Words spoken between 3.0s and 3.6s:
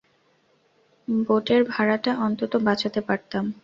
পারতাম।